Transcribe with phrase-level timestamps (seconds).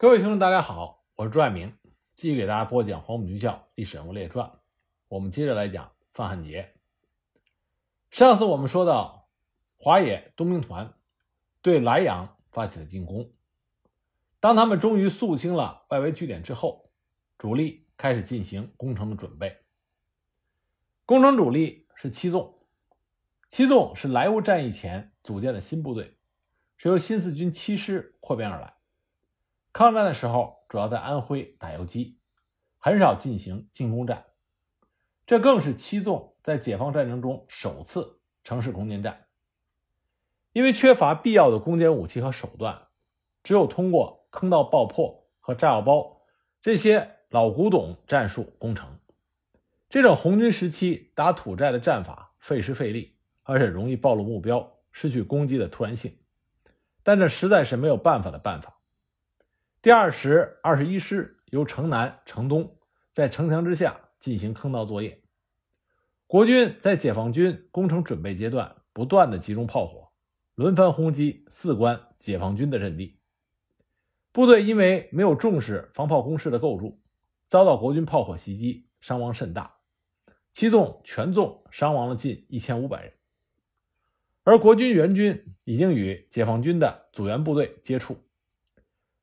[0.00, 1.76] 各位听众，大家好，我是朱爱明，
[2.14, 4.48] 继续给大家播讲《黄埔军校历史人物列传》。
[5.08, 6.72] 我们接着来讲范汉杰。
[8.10, 9.28] 上次我们说到，
[9.76, 10.94] 华野东兵团
[11.60, 13.30] 对莱阳发起了进攻。
[14.40, 16.90] 当他们终于肃清了外围据点之后，
[17.36, 19.54] 主力开始进行攻城的准备。
[21.04, 22.58] 攻城主力是七纵，
[23.50, 26.16] 七纵是莱芜战役前组建的新部队，
[26.78, 28.79] 是由新四军七师扩编而来。
[29.72, 32.18] 抗战的时候，主要在安徽打游击，
[32.78, 34.26] 很少进行进攻战。
[35.26, 39.26] 这更是七纵在解放战争中首次城市攻坚战。
[40.52, 42.88] 因为缺乏必要的攻坚武器和手段，
[43.44, 46.22] 只有通过坑道爆破和炸药包
[46.60, 48.98] 这些老古董战术攻城。
[49.88, 56.18] 这种红军时期打土寨的战法费时费力，而且容易暴露目标，失去攻击的突然性。
[57.04, 58.79] 但这实在是没有办法的办法。
[59.82, 62.76] 第二十二十一师由城南、城东
[63.14, 65.22] 在城墙之下进行坑道作业。
[66.26, 70.10] 国军在解放军攻城准备阶段，不断的集中炮火，
[70.54, 73.20] 轮番轰击四关解放军的阵地。
[74.32, 77.00] 部队因为没有重视防炮工事的构筑，
[77.46, 79.76] 遭到国军炮火袭击，伤亡甚大。
[80.52, 83.14] 七纵全纵伤亡了近一千五百人。
[84.44, 88.18] 而国军援军已经与解放军的阻援部队接触。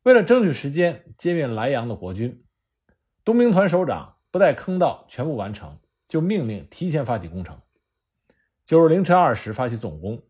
[0.07, 2.41] 为了争取时间歼灭莱阳的国军，
[3.25, 7.59] 东兵团首长不待坑道全部完成，就命令提前发起攻城。
[8.63, 10.23] 九日凌晨二时发起总攻，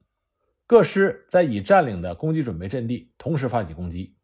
[0.65, 4.17] 各师在已占领的攻击准备阵地同时发起攻击。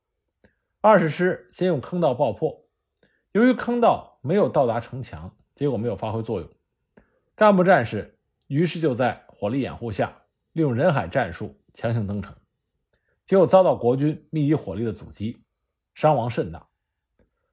[0.82, 2.66] 二十师先用坑道爆破，
[3.32, 6.50] 由于坑道没有到达城墙，结果没有发挥作用。
[7.36, 12.36] 干部战士于是就在火力掩护下，利用人海战术强行登城，
[13.28, 15.42] 结果遭到国军密集火力的阻击。
[15.94, 16.68] 伤亡甚大。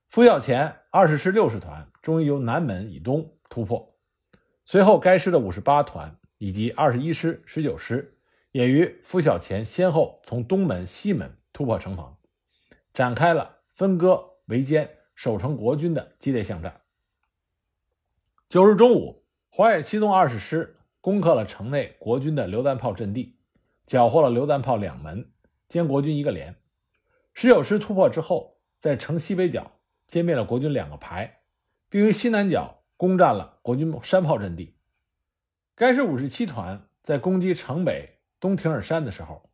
[0.08, 3.94] 拂晓前，二十师六十团终于由南门以东突破。
[4.64, 8.18] 随后，该师的五十八团以及二十一师、十九师
[8.52, 12.18] 也于拂晓前先后从东门、西门突破城防，
[12.92, 16.80] 展开了分割、围歼、守城国军的激烈巷战。
[18.48, 23.39] 九日中午，华野七纵二十师攻克了城内国军的榴弹炮阵地，
[23.86, 25.30] 缴获了榴弹炮两门，
[25.68, 26.59] 歼国军一个连。
[27.40, 29.73] 十九师突破之后，在城西北角
[30.06, 31.39] 歼灭了国军两个排，
[31.89, 34.77] 并于西南角攻占了国军山炮阵地。
[35.74, 39.48] 该师五十七团在攻击城北东亭尔山的时候，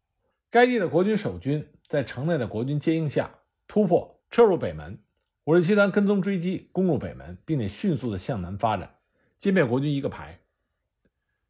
[0.51, 3.31] 该地的国军守军在城内的国军接应下
[3.69, 4.99] 突破撤入北门。
[5.45, 8.97] 五十七团跟踪追击，攻入北门，并且迅速的向南发展，
[9.41, 10.41] 歼灭国军一个排。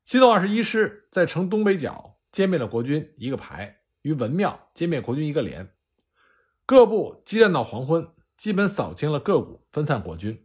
[0.05, 5.67] 七纵二十一师在城东北角歼灭了国军一个排，于文庙歼灭国军一个连。
[6.69, 10.45] 各部激战到黄昏，基本扫清了各股，分散国军。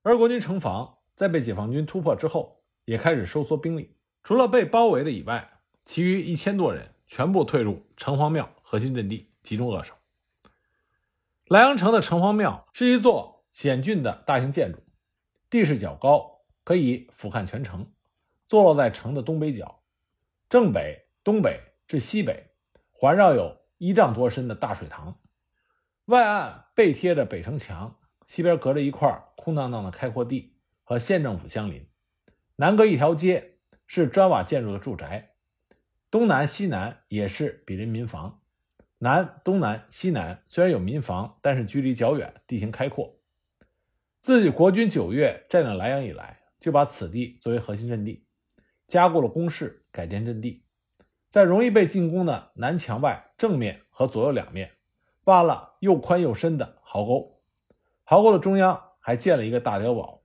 [0.00, 3.94] 而国军城防在被解放军突破之后，也开始收缩兵力。
[4.22, 9.92] 除了被包围的以外，其余一千多人全部退入城隍庙核心阵地，集中扼守。
[11.48, 14.78] 莱阳城的城隍庙是一座险峻的大型建筑，
[15.50, 17.86] 地势较高，可以俯瞰全城。
[18.48, 19.82] 坐落在城的东北角，
[20.48, 22.50] 正北、东北至西北
[22.92, 25.18] 环绕有一丈多深的大水塘。
[26.10, 31.86] 外岸背贴着北城墙，西边隔着一块空荡荡的开阔地，和县政府相邻。
[32.56, 35.36] 南隔一条街，是砖瓦建筑的住宅。
[36.10, 38.42] 东南、西南也是毗邻民房。
[38.98, 43.20] 南、东南、西南虽然有民房，但是距离较远，地形开阔。
[44.20, 48.26] 自己国军九月占领莱阳以来，就把此地作为核心阵地，
[48.88, 50.64] 加固了工事，改建阵地，
[51.30, 54.72] 在容易被进攻的南墙外正面和左右两面。
[55.24, 57.42] 挖了又宽又深的壕沟，
[58.04, 60.22] 壕沟的中央还建了一个大碉堡，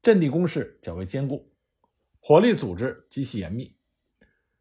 [0.00, 1.52] 阵地工事较为坚固，
[2.20, 3.76] 火力组织极其严密，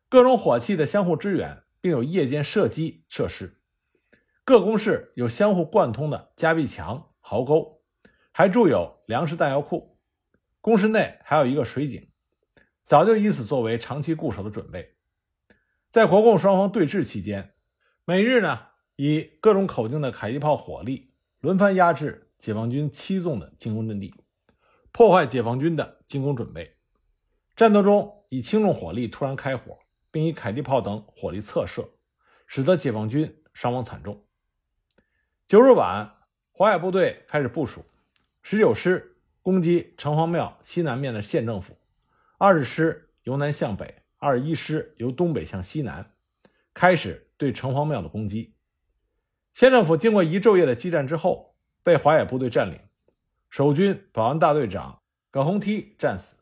[0.10, 3.62] 各种火器的相互支援，并有夜间射击设施。
[4.44, 7.82] 各工事有相互贯通的夹壁墙、壕沟，
[8.32, 10.00] 还筑有粮食弹药库。
[10.60, 12.10] 工事内还有一个水井，
[12.84, 14.96] 早就以此作为长期固守的准备。
[15.92, 17.54] 在国共双方对峙期间，
[18.06, 18.70] 每日呢。
[18.96, 24.14] 以各种口径的迫击炮火力轮番压制解放军七纵的进攻阵地，
[24.92, 26.78] 破坏解放军的进攻准备。
[27.56, 29.78] 战斗中以轻重火力突然开火，
[30.12, 31.90] 并以迫击炮等火力侧射，
[32.48, 34.26] 使得解放军伤亡惨重。
[35.46, 36.16] 九日晚，
[36.52, 37.86] 华野部队开始部署：
[38.42, 41.78] 十九师攻击城隍庙西南面的县政府，
[42.38, 46.14] 二十师由南向北，二十一师由东北向西南，
[46.74, 48.55] 开始对城隍庙的攻击。
[49.56, 52.78] 县政府经过一昼夜的激战之后，被华野部队占领，
[53.50, 56.36] 守军保安大队长葛洪梯战死，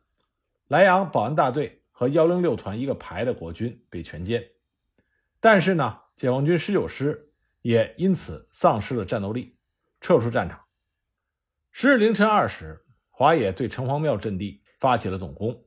[0.67, 4.43] 莱阳保安大队和幺零六团一个排的国军被全歼。
[5.39, 7.31] 但是呢，解放军十九师
[7.61, 9.59] 也因此丧失了战斗力，
[10.01, 10.59] 撤出战场。
[11.71, 15.63] 十日凌晨二时，华野对城隍庙阵地发起了总攻，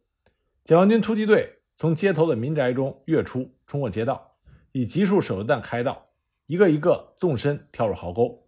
[0.64, 4.36] 解放军突击队从街头的民宅中跃出，冲过街道，
[4.72, 6.05] 以集束手榴弹开道。
[6.46, 8.46] 一个一个纵身跳入壕沟，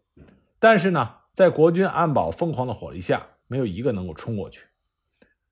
[0.60, 4.66] 但是呢，在国军安保疯狂的火力下，没有一个能够冲过去。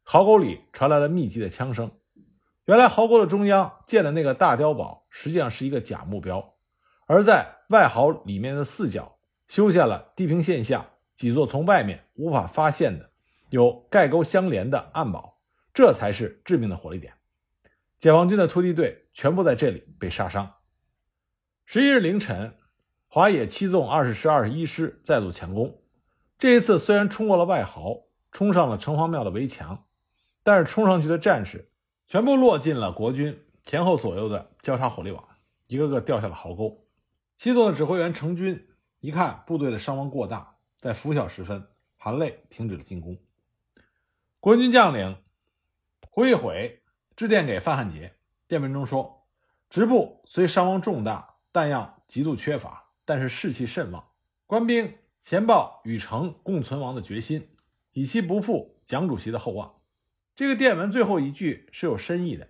[0.05, 1.91] 壕沟里传来了密集的枪声。
[2.67, 6.55] 原来壕沟的中央建的那个大碉堡，实际上是一个假目标，
[7.07, 9.19] 而在外壕里面的四角
[9.49, 13.11] 修下了地平线下几座从外面无法发现的、
[13.51, 15.41] 有盖沟相连的暗堡，
[15.75, 17.13] 这才是致命的火力点。
[17.99, 20.53] 解放军的突击队全部在这里被杀伤。
[21.69, 22.55] 十一日凌晨，
[23.09, 25.83] 华野七纵二十师、二十一师再度强攻。
[26.39, 29.85] 这一次虽然冲过了外壕，冲上了城隍庙的围墙，
[30.45, 31.69] 但是冲上去的战士
[32.07, 35.29] 全部落进了国军前后左右的交叉火力网，
[35.67, 36.87] 一个个掉下了壕沟。
[37.35, 38.69] 七纵的指挥员程军
[39.01, 41.67] 一看部队的伤亡过大，在拂晓时分
[41.97, 43.19] 含泪停止了进攻。
[44.39, 45.17] 国军将领
[46.13, 46.85] 胡一悔
[47.17, 48.15] 致电给范汉杰，
[48.47, 49.27] 电文中说
[49.69, 54.07] ：“直部虽伤亡重大。”弹药极度缺乏，但是士气甚旺。
[54.47, 57.49] 官兵前报与城共存亡的决心，
[57.93, 59.81] 以期不负蒋主席的厚望。
[60.35, 62.47] 这个电文最后一句是有深意的。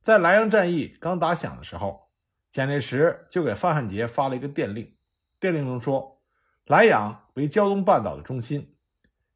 [0.00, 2.08] 在莱阳战役刚打响的时候，
[2.50, 4.96] 蒋介石就给范汉杰发了一个电令。
[5.38, 6.22] 电令中说
[6.64, 8.74] ：“莱阳为胶东半岛的中心，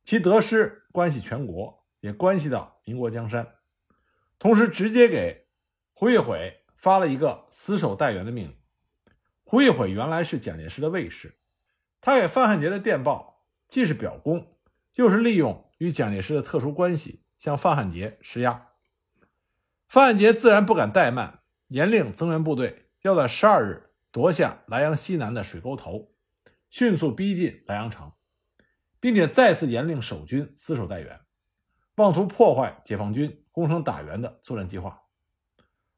[0.03, 3.47] 其得失关系全国，也关系到民国江山。”
[4.41, 5.49] 同时，直接给
[5.93, 8.57] 胡一悔发了一个死守待援的命令。
[9.53, 11.37] 胡一悔原来是蒋介石的卫士，
[12.01, 14.57] 他给范汉杰的电报既是表功，
[14.95, 18.69] 又是利用与蒋介石的特殊关系向范汉杰施压。
[19.89, 26.15] 范汉杰自然不敢怠慢，严令增援部队要在十二日夺下莱阳西南的水沟头，
[26.71, 28.11] 迅速逼近莱阳城，
[29.01, 31.21] 并且再次严令守军死守待援，
[31.97, 35.03] 妄图破坏解放军攻城打援的作战计划。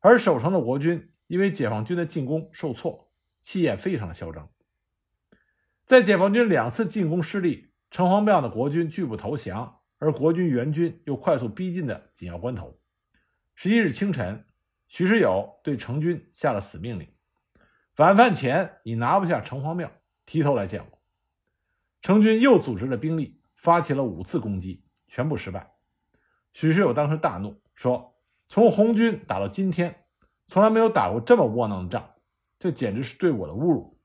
[0.01, 3.04] 而守城的国军因为解放军的进攻受挫。
[3.45, 4.49] 气焰非常嚣张，
[5.85, 12.81] 在解放军两次进攻失利、城隍庙的国军拒不投降，而国军援军又快速逼近的紧要关头，
[13.55, 14.47] 十一日清晨，
[14.89, 17.07] 许世友对程军下了死命令：
[17.99, 19.93] 晚饭前你拿不下城隍庙，
[20.25, 20.99] 提头来见我。
[22.01, 25.75] 程军又组织了兵力，发起了五次攻击，全部失败。
[26.55, 28.17] 许世友当时大怒，说
[28.49, 30.07] ：“从红军打到今天，
[30.47, 32.11] 从来没有打过这么窝囊的仗。”
[32.65, 34.01] 这简直是对我的侮辱。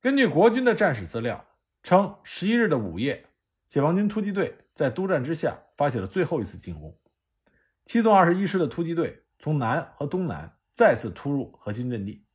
[0.00, 1.46] 根据国军的战史资料
[1.84, 3.24] 称，十一日的午夜，
[3.68, 6.98] 解放军突击队在督战之下发起了最后一次进攻。
[7.84, 12.26] 七纵二十一师的突击队从南和东南再次突入核心阵地，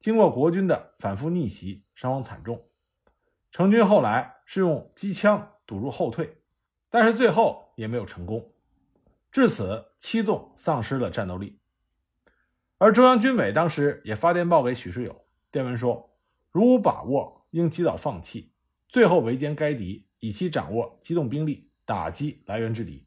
[0.00, 2.68] 经过国军的反复逆袭，伤亡惨重。
[3.52, 6.42] 程军后来是用机枪堵住后退，
[6.90, 8.52] 但是最后也没有成功。
[9.30, 11.60] 至此，七纵丧失了战斗力。
[12.78, 16.14] 而中央军委当时也发电报给许世友，电文说
[16.52, 18.52] ：“如无把握，应及早放弃，
[18.86, 23.06] 最后围歼该敌，以期掌握机动兵力，打击来源之敌。”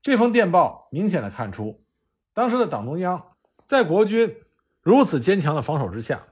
[0.00, 1.84] 这封电报明显的看出，
[2.32, 4.34] 当时的党中央在国军
[4.80, 6.28] 如此坚强的防守之下，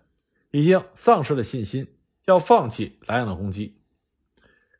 [0.50, 3.82] 已经丧失了信心，要放弃莱阳的攻击。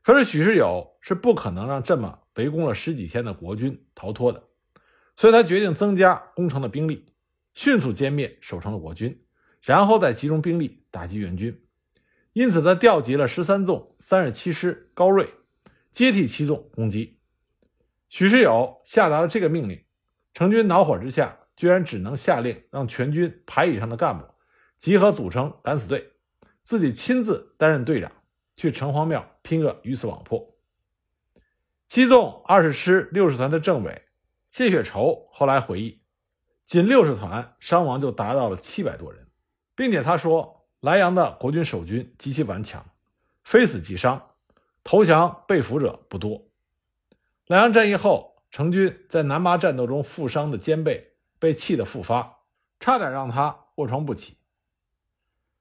[0.01, 4.43] 可是许世友是不可能让这么围攻了十几天的国军逃脱的，
[5.15, 7.08] 所以他决定增加攻城的兵力。
[7.53, 9.23] 迅速歼灭守城的国军，
[9.61, 11.65] 然后再集中兵力打击援军。
[12.33, 15.27] 因此，他调集了十三纵三十七师高锐
[15.91, 17.19] 接替七纵攻击。
[18.07, 19.83] 许世友下达了这个命令，
[20.33, 24.25] 程军恼火之下，居然只能下令让全军排以上的干部
[24.77, 26.13] 集合组成敢死队，
[26.63, 28.11] 自己亲自担任队长，
[28.55, 30.55] 去城隍庙拼个鱼死网破。
[31.87, 34.03] 七纵二十师六十团的政委
[34.49, 36.01] 谢雪绸后来回忆。
[36.69, 39.25] 仅六十团伤亡就达到了七百多人，
[39.73, 42.85] 并且他说，莱阳的国军守军极其顽强，
[43.43, 44.35] 非死即伤，
[44.83, 46.47] 投降被俘者不多。
[47.47, 52.41] 莱阳战役后，程军在南麻战斗中负伤的肩背被气得复发，
[52.79, 54.37] 差点让他卧床不起。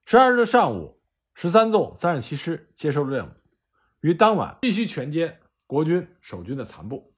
[0.05, 1.01] 十二日上午，
[1.33, 3.31] 十三纵三十七师接受了任务，
[4.01, 5.37] 于当晚必须全歼
[5.67, 7.15] 国军守军的残部。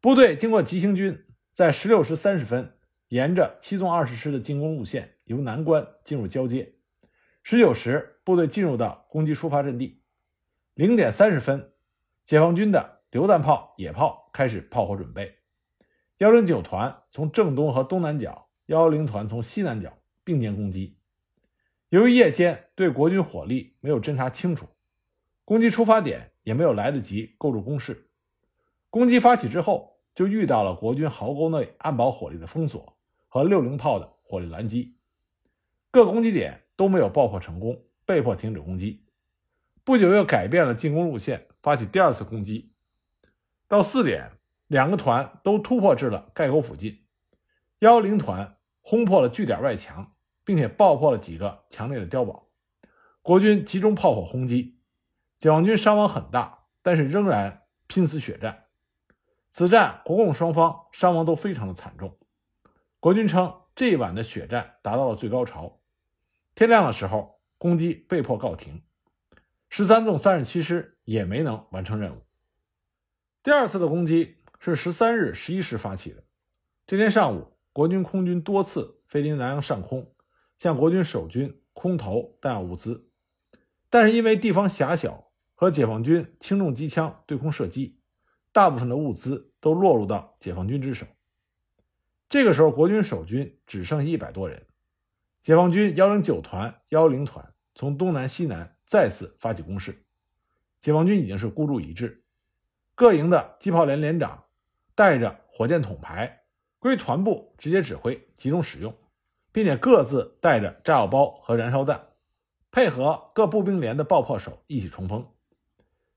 [0.00, 1.26] 部队经过急行军。
[1.52, 2.74] 在十六时三十分，
[3.08, 6.74] 沿着七纵二十师的进攻路线由南关进入交界。
[7.42, 8.36] 十九时，部。
[8.36, 10.00] 队进入到攻击出发阵地。
[10.74, 11.72] 零点三十分，
[12.24, 15.34] 解放军的榴弹炮、野炮开始炮火准备。
[16.18, 20.96] 幺零九团从正东和东南角，幺幺零团从西南角并肩攻击。
[21.88, 24.68] 由于夜间对国军火力没有侦查清楚，
[25.44, 28.10] 攻击出发点也没有来得及构筑工事。
[28.90, 32.96] 攻击发起之后，就遇到了国军壕沟内暗堡火力的封锁
[33.28, 34.96] 和六零炮的火力拦击，
[35.90, 39.04] 各攻击点都没有爆破成功，被迫停止攻击。
[39.84, 42.72] 不久又改变了进攻路线，发起第二次攻击。
[43.66, 44.32] 到四点，
[44.66, 47.04] 两个团都突破至了盖沟附近。
[47.78, 50.12] 幺幺零团轰破了据点外墙，
[50.44, 52.48] 并且爆破了几个墙内的碉堡。
[53.22, 54.78] 国军集中炮火轰击，
[55.38, 58.64] 解放军伤亡很大，但是仍然拼死血战。
[59.50, 62.16] 此战国共双方伤亡都非常的惨重。
[62.98, 65.80] 国军称这一晚的血战达到了最高潮。
[66.54, 68.82] 天亮的时候，攻击被迫告停。
[69.68, 72.22] 十三纵三十七师也没能完成任务。
[73.42, 76.24] 第二次的攻击是十三日十一时发起的。
[76.86, 80.12] 这天上午，国军空军多次飞临南阳上空，
[80.58, 83.08] 向国军守军空投弹药物资，
[83.88, 87.99] 但是因为地方狭小和解放军轻重机枪对空射击。
[88.52, 91.06] 大部分的物资都落入到解放军之手。
[92.28, 94.66] 这个时候，国军守军只剩一百多人。
[95.42, 100.04] 解放军幺零九团、幺零团从东南、西南再次发起攻势。
[100.78, 102.22] 解放军已经是孤注一掷，
[102.94, 104.44] 各营的机炮连连长
[104.94, 106.42] 带着火箭筒排
[106.78, 108.94] 归团部直接指挥，集中使用，
[109.50, 112.08] 并且各自带着炸药包和燃烧弹，
[112.70, 115.26] 配合各步兵连的爆破手一起冲锋。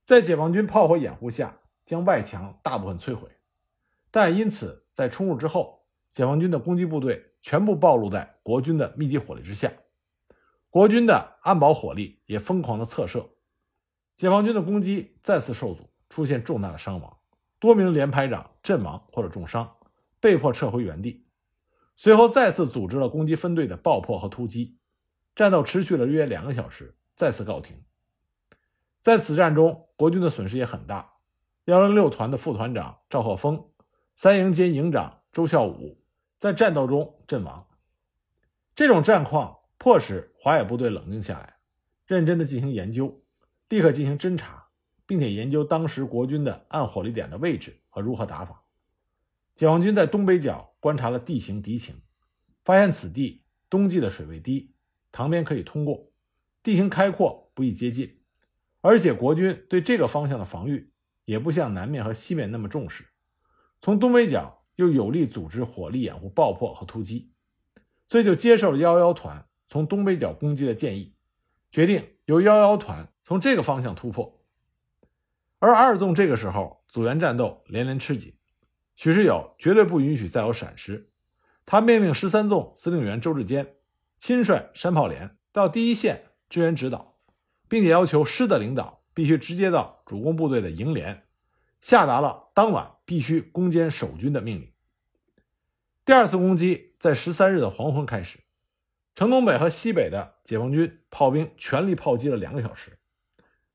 [0.04, 1.60] 在解放军炮火掩护下。
[1.86, 3.30] 将外墙大部分摧毁，
[4.12, 9.72] 但因此在冲入之后，解放军的攻击部队全部暴露在国军的密集火力之下，
[10.70, 13.30] 国军的安保火力也疯狂的侧射，
[14.16, 17.18] 解放军的攻击再次受阻，出现重大的伤亡，
[17.60, 19.76] 多名连排长阵亡或者重伤，
[20.20, 21.26] 被迫撤回原地。
[21.96, 24.78] 随后再次组织了攻击分队的爆破和突击，
[25.36, 27.84] 战斗持续了约两个小时，再次告停。
[29.00, 31.13] 在此战中，国军的损失也很大。
[31.66, 33.70] 幺零六团的副团长赵鹤峰，
[34.16, 36.04] 三营兼营长周孝武
[36.38, 37.66] 在战斗中阵亡。
[38.76, 41.56] 这种战况迫使华野部队冷静下来，
[42.06, 43.24] 认真的进行研究，
[43.70, 44.68] 立刻进行侦查，
[45.06, 48.66] 并且研究当时国军的暗火力点的位置和如何打法。
[49.56, 52.02] 解放军在东北角观察了地形敌情，
[52.66, 54.74] 发现此地冬季的水位低，
[55.14, 56.12] 塘边可以通过，
[56.62, 58.20] 地形开阔，不易接近，
[58.82, 60.90] 而且国军对这个方向的防御。
[61.26, 63.06] 也不像南面和西面那么重视，
[63.82, 67.32] 从东北角又有力组织火力掩护爆破和突击，
[68.08, 71.16] 所以就接受了幺幺团从东北角攻击的建议，
[71.72, 74.42] 决定由幺幺团从这个方向突破。
[75.60, 78.36] 而二纵这个时候组员战斗连连吃紧，
[78.96, 81.10] 许世友绝对不允许再有闪失，
[81.66, 83.76] 他命令十三纵司令员周志坚
[84.18, 87.18] 亲率山炮连到第一线支援指导，
[87.70, 89.03] 并且要求师的领导。
[89.14, 91.24] 必须直接到主攻部队的营连，
[91.82, 94.72] 下达了当晚必须攻坚守军的命令。
[96.06, 98.40] 第二次攻击在十三日的黄昏开始，
[99.16, 102.98] 城东北和西北的解放军炮兵全力炮击了两个小时，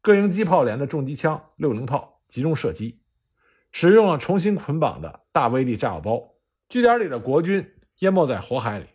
[0.00, 3.00] 各营机炮连的重机枪、六零炮集中射击，
[3.72, 6.34] 使用了重新捆绑的大威力炸药包，
[6.68, 8.86] 据点里的国军淹没在火海里。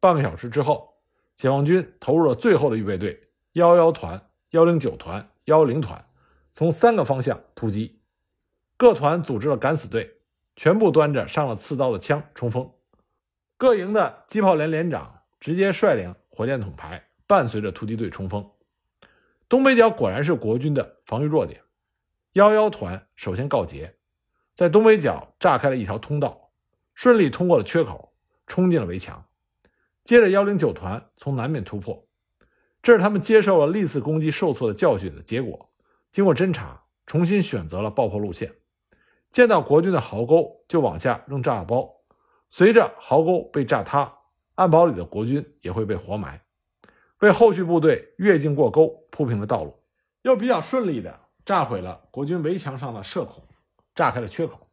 [0.00, 0.94] 半个小时之后，
[1.36, 5.31] 解放军投入了最后的预备队幺幺团、幺零九团。
[5.44, 6.06] 幺零团
[6.52, 8.00] 从三个方向突击，
[8.76, 10.18] 各团组织了敢死队，
[10.54, 12.70] 全部端着上了刺刀的枪冲锋。
[13.56, 18.48] 各营的机炮连连长直接率领火箭筒排，伴随着突击队冲锋。
[19.48, 21.62] 东北角果然是国军的防御弱点。
[22.34, 23.96] 幺幺团首先告捷，
[24.54, 26.50] 在东北角炸开了一条通道，
[26.94, 28.14] 顺利通过了缺口，
[28.46, 29.26] 冲进了围墙。
[30.04, 32.06] 接着幺零九团从南面突破。
[32.82, 35.70] 这是他们接受了历次攻击受挫的教训的结果。
[36.10, 38.52] 经过侦查，重新选择了爆破路线。
[39.30, 41.88] 见到国军的壕沟，就往下扔炸药包。
[42.50, 44.12] 随着壕沟被炸塌，
[44.56, 46.42] 暗堡里的国军也会被活埋，
[47.20, 49.74] 为后续部队越境过沟铺平了道路。
[50.22, 53.42] 又比较顺利地炸毁了国军围墙上的射孔，
[53.94, 54.68] 炸开了缺口，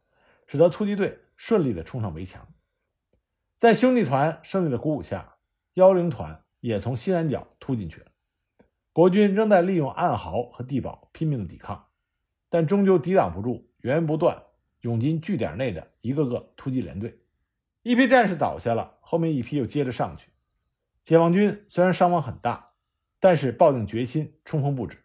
[0.46, 2.46] 使得突击队顺利地冲上围墙。
[3.56, 5.36] 在兄弟团胜利的鼓舞下，
[5.74, 6.44] 幺零团。
[6.60, 8.06] 也从西南角突进去了，
[8.92, 11.88] 国军仍在利用暗壕和地堡拼命的抵抗，
[12.48, 14.42] 但终究抵挡不住源源不断
[14.82, 17.18] 涌进据点内的一个个突击连队。
[17.82, 20.28] 一批战士倒下了，后面一批又接着上去。
[21.02, 22.72] 解放军虽然伤亡很大，
[23.18, 24.98] 但是抱定决心，冲锋不止，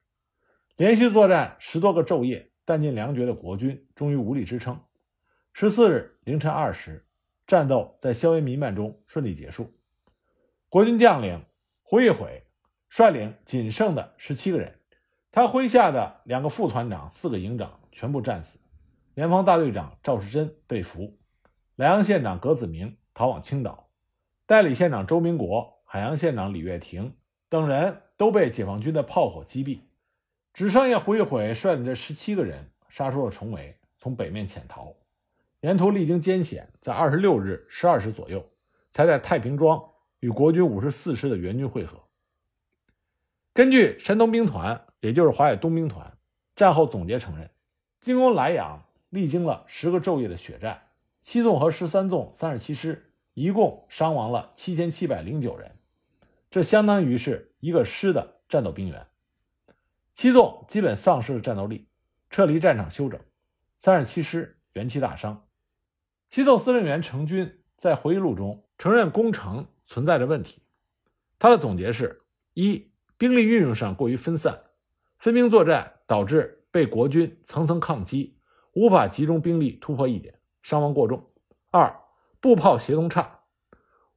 [0.75, 4.77] 连续作战十多个昼夜，弹尽粮绝的国军终于无力支撑。
[5.53, 7.05] 十四日凌晨二时，
[7.47, 9.74] 战斗在硝烟弥漫中顺利结束。
[10.75, 11.41] 国军将领
[11.84, 12.44] 胡一悔
[12.89, 14.77] 率领仅剩的十七个人，
[15.32, 18.60] 他麾下的两个副团长、四个营长全部战死，
[19.13, 21.17] 联防大队长赵世珍被俘，
[21.77, 23.88] 莱阳县长葛子明逃往青岛，
[24.46, 27.15] 代理县长周明国、海洋县长李月亭
[27.48, 29.79] 等人都被解放军的炮火击毙，
[30.53, 34.94] 只剩下胡一悔率领这十七个人杀出了重围，从北面潜逃。
[35.62, 38.46] 沿途历经艰险，在二十六日十二时左右，
[38.89, 39.82] 才在太平庄
[40.19, 42.03] 与国军五十四师的援军会合。
[43.53, 46.17] 根据山东兵团，也就是华野东兵团
[46.55, 47.50] 战后总结承认，
[48.01, 50.88] 进攻莱阳历经了十个昼夜的血战，
[51.22, 55.77] 七纵和十三纵三十七师一共伤亡了七千七百零九人，
[56.50, 59.07] 这相当于是一个师的战斗兵员。
[60.12, 61.88] 七纵基本丧失了战斗力，
[62.29, 63.19] 撤离战场休整；
[63.77, 65.45] 三十七师元气大伤。
[66.29, 70.62] 七纵司令员程军在回忆录中承认攻城存在着问题。
[71.39, 72.22] 他的总结是：
[72.54, 74.60] 一、兵力运用上过于分散，
[75.18, 78.38] 分兵作战导致被国军层层抗击，
[78.74, 81.20] 无法集中兵力突破一点，伤亡过重；
[81.72, 81.96] 二、
[82.39, 83.39] 步炮协同差，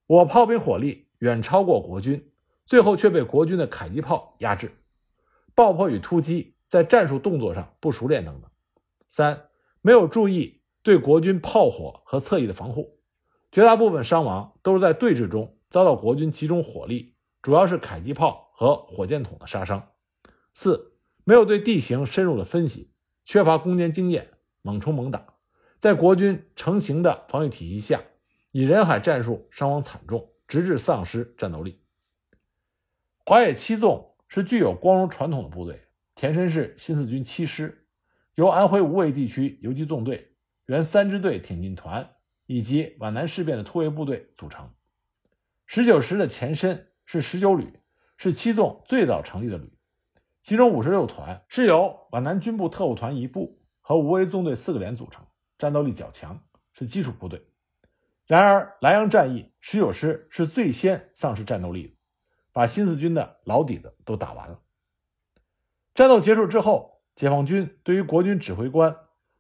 [0.07, 2.31] 我炮兵火力远超过国军，
[2.67, 4.69] 最后却被国军的迫击炮压制；
[5.55, 8.51] 爆破与突击在战术动作上不熟练等等；
[9.09, 9.49] 三、
[9.81, 10.57] 没有注意。
[10.81, 12.99] 对国军炮火和侧翼的防护，
[13.53, 19.91] 绝大部分伤亡都是在对峙中遭到国军集中火力，主要是迫击炮和火箭筒的杀伤。
[20.55, 20.95] 四，
[21.25, 22.91] 没有对地形深入的分析，
[23.25, 24.31] 缺乏攻坚经验，
[24.63, 25.35] 猛冲猛打，
[25.79, 28.03] 在国军成型的防御体系下，
[28.53, 31.83] 以人海战术伤亡惨重，直至丧失战斗力。
[33.25, 35.83] 华野七纵是具有光荣传统的部队，
[36.17, 37.87] 前身是新四军七师，
[38.35, 40.35] 由安徽无为地区游击纵队。
[40.67, 44.71] 原三支队挺进团以及皖南事变的突围部队组成。
[45.71, 47.79] 十九师的前身是十九旅，
[48.17, 49.71] 是七纵最早成立的旅。
[50.41, 55.27] 其中五十六团是由皖南军部特务团一部和无为纵队四个连组成，
[55.59, 57.47] 战斗力较强，是基础部队。
[58.25, 61.95] 然而莱阳战役，十九师是最先丧失战斗力的，
[62.51, 64.59] 把新四军的老底子都打完了。
[65.95, 68.97] 战斗结束之后，解放军对于国军指挥官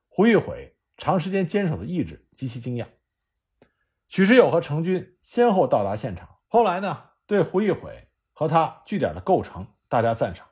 [0.08, 0.74] 胡玉悔。
[0.98, 2.84] 长时间坚守的意志极其惊讶。
[4.08, 10.46] 许世友和程军先后到达现场，后来呢，对胡一悔和他据点的构成大加赞赏。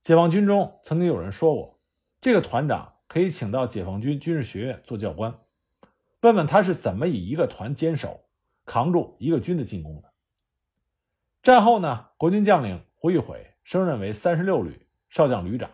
[0.00, 1.80] 解放军中曾经有人说过，
[2.20, 5.40] 这个团长可以请到解放军军事学院做教官，
[6.20, 8.28] 问问他是怎么以一个团坚守，
[8.64, 10.12] 扛住一个军的进攻的。
[11.42, 15.68] 战后呢，国军将领胡一悔升任为三十六旅少将旅长，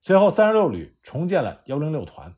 [0.00, 2.34] 随后三十六旅重建了幺零六团。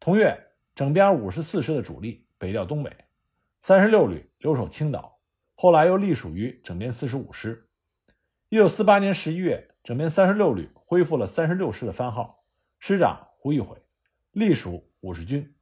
[0.00, 0.36] 同月，
[0.74, 2.90] 整编五十四师的主力北调东北，
[3.66, 5.22] 三十六旅留守青岛，
[5.54, 7.66] 后来又隶属于整编四十五师。
[8.50, 12.44] 一九四八年十一月，整编三十六旅恢复了三十六师的番号，
[12.78, 13.78] 师长胡一悔，
[14.32, 15.56] 隶属五十军。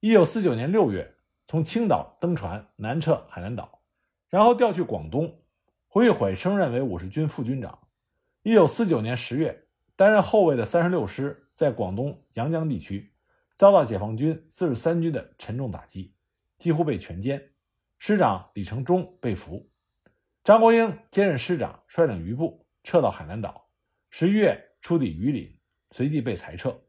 [0.00, 1.14] 一九四九年六月，
[1.46, 3.80] 从青岛登船南撤海南岛，
[4.28, 5.40] 然后调去广东。
[5.88, 7.78] 胡一悔升任为五十军副军长。
[8.42, 13.14] 一九四九年十月，担任后卫的三十六师在广东阳江地区。
[13.54, 16.11] 遭到解放军四十三军的沉重打击，
[16.62, 17.42] 几乎被全歼。
[17.98, 19.68] 师长李成忠被俘，
[20.44, 23.68] 张国英兼任师长，率领余部撤到海南岛。
[24.10, 25.58] 十一月出抵榆林，
[25.90, 26.80] 随即被裁撤。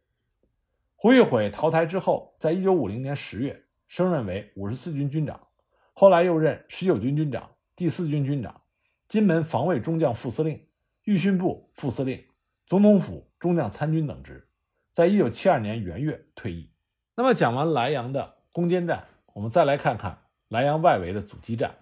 [0.96, 5.48] 胡玉悔逃台之后，在一九五零年十月升任为五十四军军长，
[5.94, 8.62] 后来又任十九军军长、第四军军长、
[9.08, 10.68] 金门防卫中将副司令、
[11.06, 12.24] 预训部副司令、
[12.68, 14.48] 总统府中将参军等职。
[14.92, 16.72] 在一九七二年元月退役。
[17.16, 21.76] 那么讲完莱阳的攻坚战，我们再来看看莱阳外围的阻击战。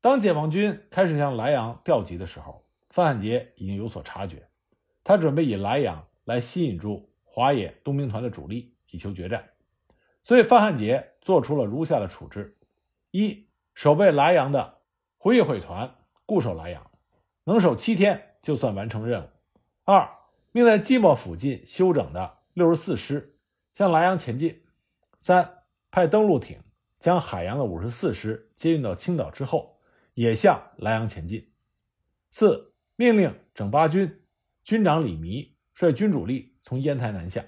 [0.00, 4.48] 当解放军开始向莱阳调集的时候，范汉杰已经有所察觉，
[5.02, 9.48] 他准备以莱阳来吸引住华野东兵团的主力，以求决战。
[10.22, 12.56] 所以范汉杰做出了如下的处置：
[13.10, 14.78] 一、守备莱阳的
[15.16, 16.90] 胡一会团固守莱阳，
[17.44, 19.26] 能守七天就算完成任务；
[19.84, 20.08] 二、
[20.52, 23.38] 命在即墨附近休整的六十四师
[23.72, 24.62] 向莱阳前进。
[25.18, 25.57] 三
[25.90, 26.58] 派登陆艇
[26.98, 29.78] 将海洋的五十四师接运到青岛之后，
[30.14, 31.50] 也向莱阳前进。
[32.30, 34.20] 四命令整八军
[34.62, 37.44] 军长李弥率军主力从烟台南下。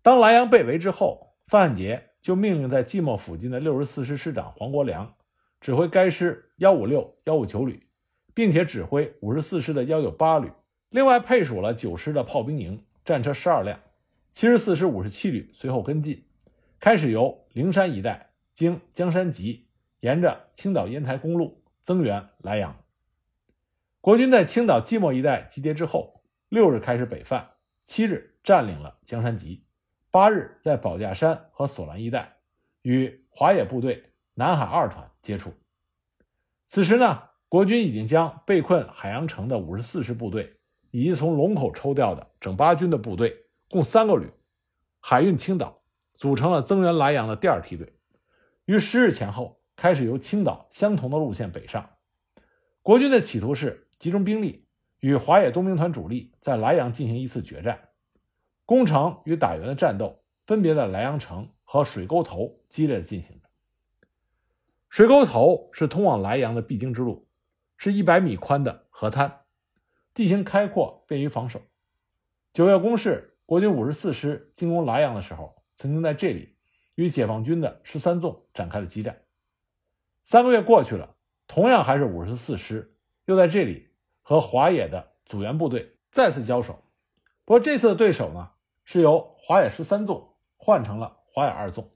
[0.00, 5.14] 当莱阳被围之后，范汉杰就命令在即墨附近的六十四师师长黄国良
[5.60, 7.86] 指挥该师幺五六幺五九旅
[8.32, 10.50] 并且指挥五十四师的幺九八旅，
[10.88, 13.78] 另外配属了九师的炮兵营，战车十二辆，
[14.32, 16.24] 七十四师五十七旅随后跟进，
[16.82, 19.68] 开始由灵山一带经江山集，
[20.00, 22.76] 沿着青岛烟台公路增援莱阳。
[24.00, 27.52] 国军在青岛即墨一带集结之后，六日开始北犯，
[27.86, 29.62] 七日占领了江山集，
[30.10, 32.38] 八日在保架山和索兰一带
[32.82, 35.54] 与华野部队南海二团接触。
[36.66, 37.28] 此时呢？
[37.48, 40.56] 国军已经将被困海阳城的五十四师部队，
[40.90, 44.28] 以及从龙口抽调的整八军的部队，共三个旅，
[44.98, 45.81] 海运青岛，
[46.16, 47.94] 组成了增援莱阳的第二梯队。
[48.64, 51.90] 于十日前后开始由青岛相同的路线北上。
[52.82, 54.66] 国军的企图是集中兵力
[55.00, 57.88] 与华野东兵团主力在莱阳进行一次决战。
[58.64, 63.48] 攻城与打援的战斗分别在莱阳城和水沟头激烈的进行着。
[64.88, 67.28] 水沟头是通往莱阳的必经之路。
[67.78, 69.40] 是一百米宽的河滩，
[70.14, 71.60] 地形开阔，便于防守。
[72.52, 76.56] 九月攻势，国军五十四师进攻莱阳的时候，曾经在这里
[76.94, 79.22] 与解放军的十三纵展开了激战。
[80.22, 83.88] 三个月过去了，同样还是五十四师又在这里
[84.22, 86.82] 和华野的阻援部队再次交手。
[87.44, 88.50] 不过这次的对手呢，
[88.84, 91.90] 是由华野十三纵换成了华野二纵。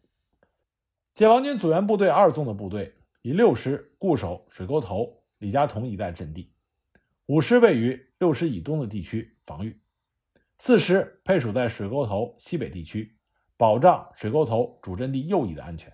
[1.14, 5.22] 解放军阻援部队二纵的部队以六师固守水沟头。
[5.38, 6.50] 李家潼一带阵地，
[7.26, 9.78] 五师位于六师以东的地区防御，
[10.56, 13.15] 四师配属在水沟头西北地区，
[13.56, 15.92] 保障水沟头主阵地右翼的安全，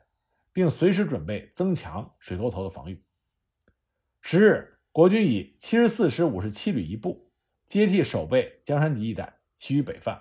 [0.52, 3.02] 并随时准备增强水沟头的防御。
[4.20, 7.30] 十日，国军以七十四师五十七旅一部
[7.66, 10.20] 接替守备江山集一带，其余北犯。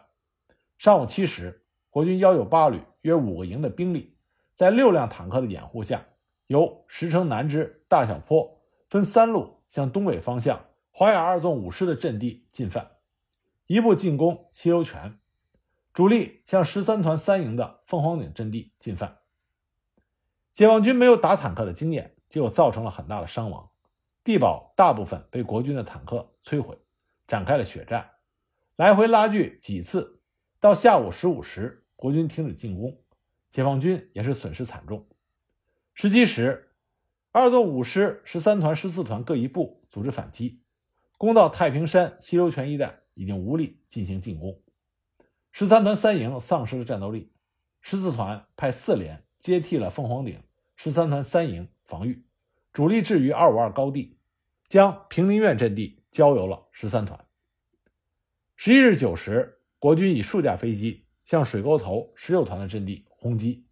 [0.77, 4.15] 上午七时，国军幺九八旅约五个营的兵力，
[4.53, 6.05] 在六辆坦克的掩护下，
[6.47, 8.59] 由石城南支大小坡。
[8.89, 12.91] 分三路向东北方向，华野二纵五师的阵地进犯，
[13.67, 15.17] 一部进攻西流泉，
[15.93, 19.19] 主力向十三团三营的凤凰岭阵地进犯。
[20.51, 23.69] 解放军没有打坦克的经验，结果造成了很大的伤亡，
[24.23, 26.77] 地堡大部分被国军的坦克摧毁，
[27.27, 28.11] 展开了血战，
[28.75, 30.21] 来回拉锯几次，
[30.59, 33.01] 到下午十五时，国军停止进攻，
[33.49, 35.07] 解放军也是损失惨重。
[35.93, 36.67] 十七时。
[37.33, 40.61] 二纵五师、十三团、十四团各一部组织反击，
[41.17, 44.60] 攻到太平山西流泉一带，已经无力进行进攻。
[45.51, 47.31] 十三团三营丧失了战斗力，
[47.81, 50.41] 十四团派四连接替了凤凰顶
[50.75, 52.23] 十三团三营防御，
[52.71, 54.17] 主力置于二五二高地，
[54.67, 57.19] 将平林苑阵地交由了十三团。
[58.55, 63.65] 十一日九时，国军以数架飞机向水沟头十六团的阵地轰击，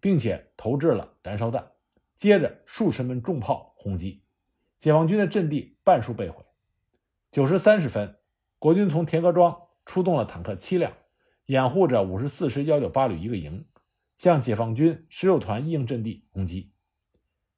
[0.00, 1.72] 并且投掷了燃烧弹。
[2.16, 4.22] 接着数十门重炮轰击，
[4.78, 6.42] 解放军的阵地半数被毁。
[7.30, 8.16] 九时三十分，
[8.58, 10.96] 国军从田各庄出动了坦克七辆，
[11.46, 13.64] 掩护着五十四师幺九八旅一个营，
[14.16, 16.72] 向解放军十六团一营阵地攻击。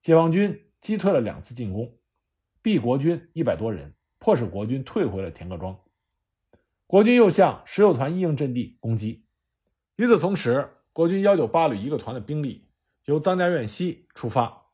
[0.00, 1.98] 解放军击退了两次进攻，
[2.62, 5.78] 毙国军一百多人，迫使国军退回了田各庄。
[6.86, 9.26] 国军又向十六团一营阵地攻击。
[9.96, 12.66] 与此同时，国军幺九八旅一个团的兵力。
[13.06, 14.66] 由张家院西出发，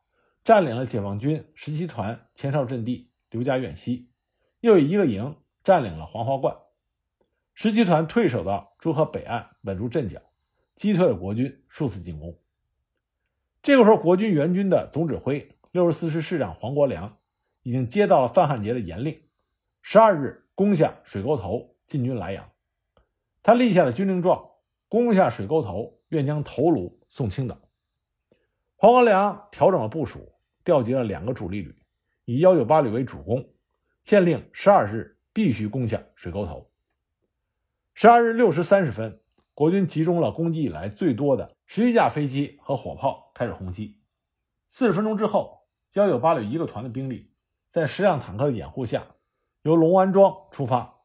[0.42, 4.10] 占领了解放军十七团前哨阵地刘家院西，
[4.58, 6.63] 又以一个营占领了黄花观。
[7.54, 10.20] 十七团退守到朱河北岸，稳住阵脚，
[10.74, 12.36] 击退了国军数次进攻。
[13.62, 17.16] 这个时候，国军援军的总指挥六十四师师长黄国良
[17.62, 19.22] 已经接到了范汉杰的严令，
[19.82, 22.50] 十二日攻下水沟头，进军莱阳。
[23.42, 24.50] 他立下了军令状：
[24.88, 27.56] 攻下水沟头，愿将头颅送青岛。
[28.76, 30.32] 黄国良调整了部署，
[30.64, 31.74] 调集了两个主力旅，
[32.24, 33.48] 以幺九八旅为主攻，
[34.02, 36.68] 限令十二日必须攻下水沟头。
[37.96, 39.20] 十二日六时三十分，
[39.54, 44.00] 国军集中了攻击以来最多的十一架飞机和火炮开始轰击。
[44.68, 47.32] 四十分钟之后，幺九八旅一个团的兵力
[47.70, 49.06] 在十辆坦克的掩护下，
[49.62, 51.02] 由龙湾庄出发，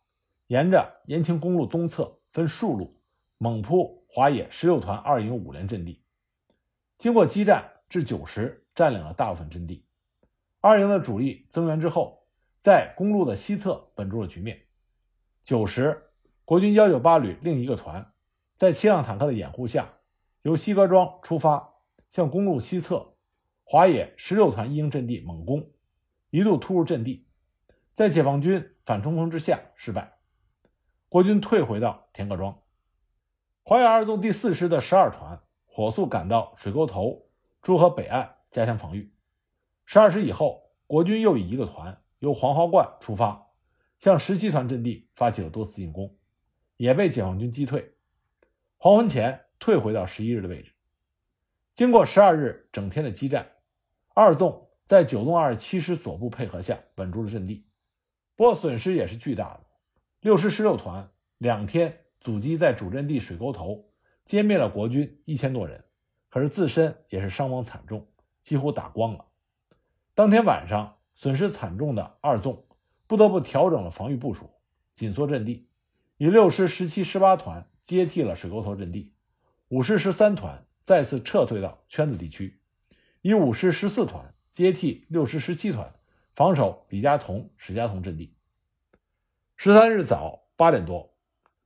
[0.48, 3.00] 沿着延庆公路东侧分数路
[3.38, 6.04] 猛扑华野十六团二营五连阵地。
[6.98, 9.86] 经过激战，至九时占领了大部分阵地。
[10.60, 12.26] 二营的主力增援之后，
[12.58, 14.60] 在公路的西侧稳住了局面。
[15.44, 16.09] 九时，
[16.50, 18.12] 国军幺九八旅另一个团，
[18.56, 20.00] 在七辆坦克的掩护下，
[20.42, 21.76] 由西各庄出发，
[22.10, 23.14] 向公路西侧
[23.64, 25.70] 华野十六团一营阵地猛攻，
[26.32, 27.28] 一度突入阵地，
[27.94, 30.18] 在解放军反冲锋之下失败，
[31.08, 32.60] 国军退回到田各庄。
[33.62, 35.40] 华野二纵第四师的十二团。
[35.68, 37.28] 火速赶到水沟头、
[37.62, 39.14] 朱河北岸加强防御。
[39.86, 43.50] 十二时以后，国军又以一个团由黄花关出发，
[44.00, 46.18] 向十七团阵地发起了多次进攻，
[46.80, 47.94] 也被解放军击退。
[48.78, 50.72] 黄昏前退回到十一日的位置。
[51.74, 53.46] 经过十二日整天的激战，
[54.14, 57.66] 二纵在九纵二十七师所部配合下稳住了阵地，
[58.38, 59.66] 不过损失也是巨大的。
[60.22, 63.92] 六师十六团两天阻击在主阵地水沟头，
[64.26, 65.84] 歼灭了国军一千多人，
[66.30, 68.08] 可是自身也是伤亡惨重，
[68.42, 69.26] 几乎打光了。
[70.16, 72.66] 当天晚上，损失惨重的二纵
[73.06, 74.50] 不得不调整了防御部署，
[74.94, 75.69] 紧缩阵地，
[76.20, 79.14] 以六师十七、十八团接替了水沟头阵地，
[79.70, 82.60] 五师十三团再次撤退到圈子地区，
[83.22, 85.96] 以五师十四团接替六师十七团
[86.36, 88.36] 防守李家同、史家同阵地。
[89.56, 91.16] 十三日早八点多，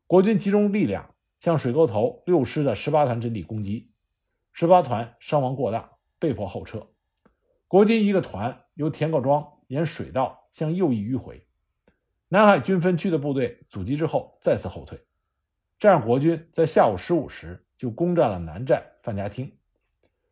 [0.06, 3.92] 国军集中力量向水沟头六师的十八团阵地攻击，
[4.52, 6.88] 十八团伤亡过大，被迫后撤。
[7.68, 11.48] 国军一个团由田各庄沿水道向右翼迂回，
[12.34, 15.00] 南海军分区的部队阻击之后再次后退，
[15.78, 19.56] 这样国军在下午十五时就攻占了南寨范家厅，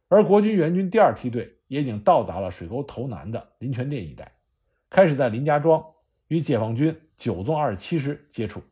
[0.07, 4.33] 而国军援军第二梯队也已经到达了水沟头南的林泉店一带，
[4.89, 5.85] 开始在林家庄
[6.27, 8.63] 与解放军九纵二十七师接触。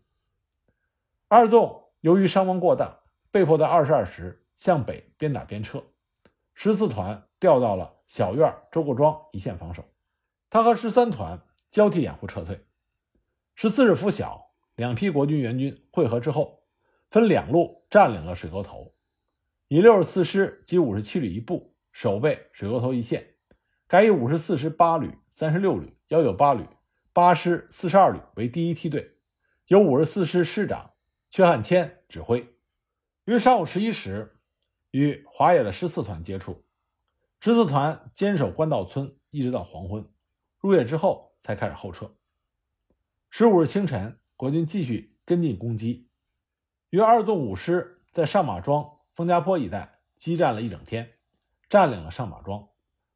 [1.28, 2.98] 二纵由于伤亡过大，
[3.30, 5.84] 被迫在二十二时向北边打边撤，
[6.56, 7.98] 十四团调到了。
[8.08, 9.86] 小院周各庄一线防守，
[10.50, 11.40] 他和十三团
[11.70, 12.60] 交替掩护撤退。
[13.62, 16.64] 十四日拂晓，两批国军援军会合之后，
[17.12, 18.96] 分两路占领了水沟头，
[19.68, 23.36] 以六十四师及五十七旅一部守备水沟头一线，
[23.86, 26.66] 改以五十四师八旅、三十六旅、幺九八旅、
[27.12, 29.18] 八师四十二旅为第一梯队，
[29.68, 30.94] 由五十四师师长
[31.30, 32.56] 阙汉谦指挥。
[33.26, 34.40] 于上午十一时，
[34.92, 36.64] 与华野的十四团接触。
[37.42, 40.10] 十四团坚守官道村，一直到黄昏，
[40.60, 42.10] 入夜之后才开始后撤。
[43.32, 46.10] 十五日清晨，国军继续跟进攻击，
[46.90, 51.14] 约二纵五师在上马庄、封家坡一带激战了一整天，
[51.70, 52.68] 占领了上马庄。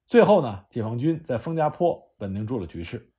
[0.06, 3.12] 最后呢，解放军在封家坡稳定住了局势。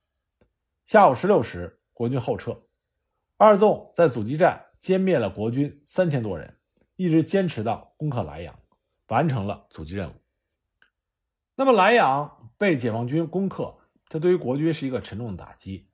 [0.85, 2.63] 下午十六时，国军后撤，
[3.35, 6.57] 二纵在阻击战歼灭了国军三千多人，
[6.95, 8.57] 一直坚持到攻克莱阳，
[9.09, 10.13] 完成了阻击任务。
[11.55, 13.77] 那么莱阳被解放军攻克，
[14.07, 15.89] 这对于国军是一个沉重的打击。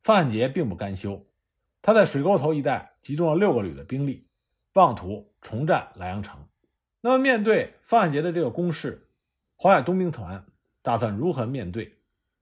[0.00, 1.26] 范汉杰并不甘休，
[1.82, 4.26] 他在水沟头一带集中了六个旅的兵力，
[4.74, 6.46] 妄图重占莱阳城。
[7.00, 9.08] 那么面对范汉杰的这个攻势，
[9.56, 10.44] 华海东兵团
[10.82, 11.96] 打算如何面对？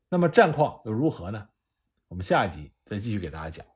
[0.08, 1.48] 那么战况又如何呢？
[2.08, 3.66] 我们下一集再继续给大家讲。